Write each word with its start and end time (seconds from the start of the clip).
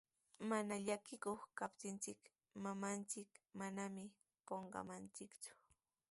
Mana 0.49 0.75
llakikuq 0.85 1.39
kaptinchik, 1.59 2.21
mamanchik 2.63 3.31
manami 3.59 4.05
qunqamanchikku. 4.47 5.49